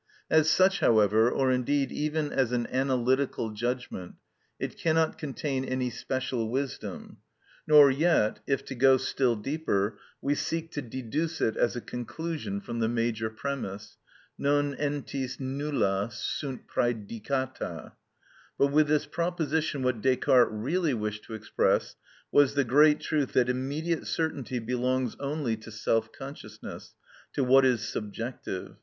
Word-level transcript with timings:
As 0.31 0.49
such, 0.49 0.79
however, 0.79 1.29
or 1.29 1.51
indeed 1.51 1.91
even 1.91 2.33
as 2.33 2.51
an 2.51 2.65
analytical 2.71 3.51
judgment, 3.51 4.15
it 4.59 4.75
cannot 4.75 5.19
contain 5.19 5.63
any 5.63 5.91
special 5.91 6.49
wisdom; 6.49 7.17
nor 7.67 7.91
yet 7.91 8.39
if, 8.47 8.65
to 8.65 8.73
go 8.73 8.97
still 8.97 9.35
deeper, 9.35 9.99
we 10.19 10.33
seek 10.33 10.71
to 10.71 10.81
deduce 10.81 11.39
it 11.39 11.55
as 11.55 11.75
a 11.75 11.81
conclusion 11.81 12.61
from 12.61 12.79
the 12.79 12.87
major 12.87 13.29
premise, 13.29 13.97
non 14.39 14.73
entis 14.77 15.39
nulla 15.39 16.09
sunt 16.11 16.65
prædicata. 16.67 17.91
But 18.57 18.71
with 18.71 18.87
this 18.87 19.05
proposition 19.05 19.83
what 19.83 20.01
Descartes 20.01 20.49
really 20.51 20.95
wished 20.95 21.25
to 21.25 21.35
express 21.35 21.95
was 22.31 22.55
the 22.55 22.63
great 22.63 23.01
truth 23.01 23.33
that 23.33 23.49
immediate 23.49 24.07
certainty 24.07 24.57
belongs 24.57 25.15
only 25.19 25.55
to 25.57 25.69
self 25.69 26.11
consciousness, 26.11 26.95
to 27.33 27.43
what 27.43 27.63
is 27.65 27.87
subjective. 27.87 28.77